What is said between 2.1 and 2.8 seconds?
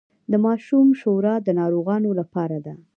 لپاره ده.